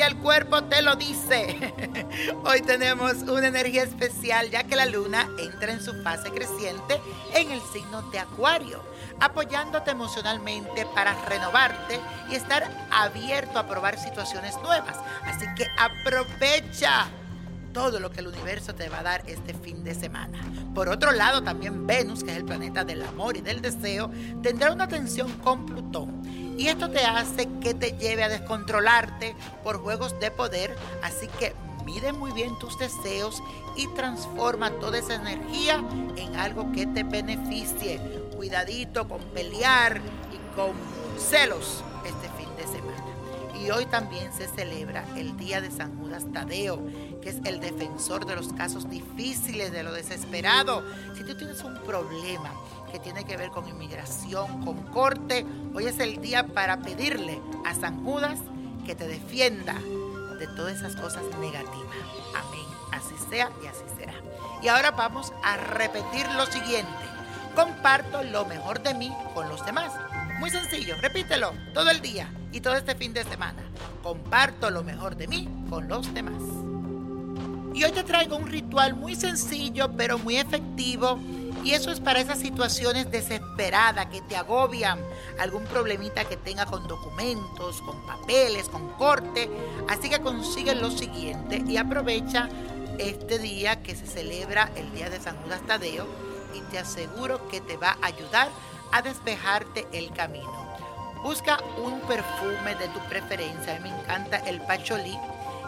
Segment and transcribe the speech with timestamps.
[0.00, 1.74] el cuerpo te lo dice.
[2.44, 7.00] Hoy tenemos una energía especial ya que la luna entra en su fase creciente
[7.34, 8.82] en el signo de Acuario,
[9.20, 12.00] apoyándote emocionalmente para renovarte
[12.30, 14.96] y estar abierto a probar situaciones nuevas.
[15.24, 17.06] Así que aprovecha
[17.74, 20.38] todo lo que el universo te va a dar este fin de semana.
[20.74, 24.10] Por otro lado, también Venus, que es el planeta del amor y del deseo,
[24.42, 26.22] tendrá una tensión con Plutón.
[26.56, 30.76] Y esto te hace que te lleve a descontrolarte por juegos de poder.
[31.02, 31.54] Así que
[31.84, 33.42] mide muy bien tus deseos
[33.76, 35.82] y transforma toda esa energía
[36.16, 37.98] en algo que te beneficie.
[38.36, 40.00] Cuidadito con pelear
[40.32, 40.72] y con
[41.18, 43.13] celos este fin de semana.
[43.64, 46.82] Y hoy también se celebra el Día de San Judas Tadeo,
[47.22, 50.84] que es el defensor de los casos difíciles, de lo desesperado.
[51.16, 52.52] Si tú tienes un problema
[52.92, 57.74] que tiene que ver con inmigración, con corte, hoy es el día para pedirle a
[57.74, 58.38] San Judas
[58.84, 59.80] que te defienda
[60.38, 61.96] de todas esas cosas negativas.
[62.36, 62.66] Amén.
[62.92, 64.14] Así sea y así será.
[64.62, 66.92] Y ahora vamos a repetir lo siguiente.
[67.54, 69.90] Comparto lo mejor de mí con los demás.
[70.38, 73.62] Muy sencillo, repítelo todo el día y todo este fin de semana.
[74.02, 76.40] Comparto lo mejor de mí con los demás.
[77.74, 81.18] Y hoy te traigo un ritual muy sencillo pero muy efectivo.
[81.64, 85.00] Y eso es para esas situaciones desesperadas que te agobian,
[85.40, 89.50] algún problemita que tenga con documentos, con papeles, con corte.
[89.88, 92.48] Así que consigue lo siguiente y aprovecha
[92.98, 96.06] este día que se celebra el Día de San Judas Tadeo
[96.54, 98.48] y te aseguro que te va a ayudar
[98.92, 100.63] a despejarte el camino.
[101.24, 103.76] Busca un perfume de tu preferencia.
[103.76, 105.18] A mí me encanta el pacholí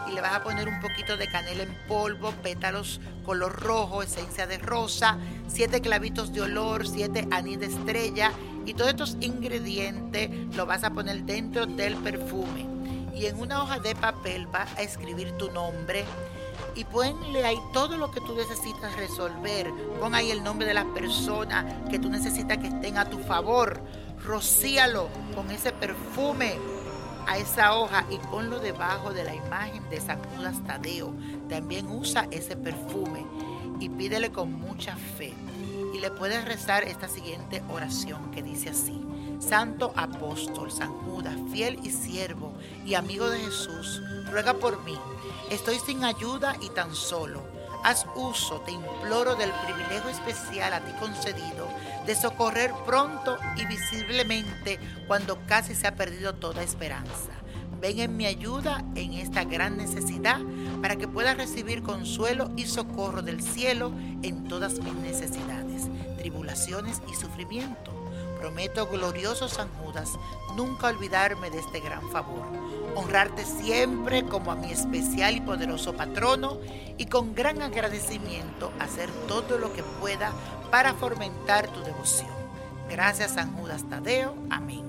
[0.07, 4.45] y le vas a poner un poquito de canela en polvo, pétalos color rojo, esencia
[4.45, 8.33] de rosa, siete clavitos de olor, siete anís de estrella
[8.67, 12.67] y todos estos ingredientes lo vas a poner dentro del perfume.
[13.15, 16.05] Y en una hoja de papel vas a escribir tu nombre
[16.77, 19.73] y ponle ahí todo lo que tú necesitas resolver.
[19.99, 23.81] Pon ahí el nombre de las personas que tú necesitas que estén a tu favor.
[24.23, 26.55] Rocíalo con ese perfume
[27.25, 31.13] a esa hoja y ponlo debajo de la imagen de San Judas Tadeo.
[31.49, 33.25] También usa ese perfume
[33.79, 35.33] y pídele con mucha fe.
[35.95, 39.01] Y le puedes rezar esta siguiente oración que dice así.
[39.39, 42.53] Santo apóstol San Judas, fiel y siervo
[42.85, 44.97] y amigo de Jesús, ruega por mí.
[45.51, 47.43] Estoy sin ayuda y tan solo.
[47.83, 51.67] Haz uso, te imploro, del privilegio especial a ti concedido
[52.07, 57.31] de socorrer pronto y visiblemente cuando casi se ha perdido toda esperanza.
[57.79, 60.39] Ven en mi ayuda en esta gran necesidad
[60.81, 63.91] para que pueda recibir consuelo y socorro del cielo
[64.23, 65.83] en todas mis necesidades,
[66.17, 67.91] tribulaciones y sufrimiento.
[68.37, 70.11] Prometo, glorioso San Judas,
[70.55, 72.45] nunca olvidarme de este gran favor.
[72.95, 76.57] Honrarte siempre como a mi especial y poderoso patrono
[76.97, 80.31] y con gran agradecimiento hacer todo lo que pueda
[80.71, 82.29] para fomentar tu devoción.
[82.89, 84.33] Gracias San Judas Tadeo.
[84.49, 84.87] Amén.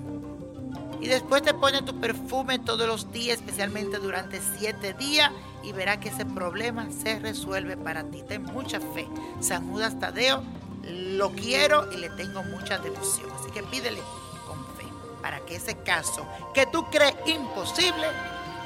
[1.01, 5.31] Y después te pone tu perfume todos los días, especialmente durante siete días,
[5.63, 8.23] y verá que ese problema se resuelve para ti.
[8.27, 9.07] Ten mucha fe.
[9.41, 10.43] San Judas Tadeo,
[10.89, 13.31] lo quiero y le tengo mucha devoción.
[13.39, 14.01] Así que pídele
[14.47, 14.85] con fe
[15.23, 18.07] para que ese caso que tú crees imposible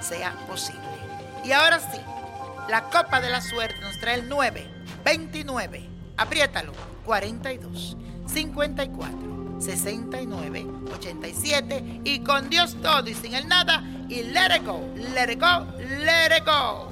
[0.00, 0.80] sea posible.
[1.44, 2.00] Y ahora sí,
[2.68, 4.66] la copa de la suerte nos trae el 9,
[5.04, 6.72] 29, apriétalo,
[7.04, 7.96] 42,
[8.26, 14.80] 54, 69, 87 y con Dios todo y sin el nada y let it go,
[15.14, 16.91] let it go, let it go.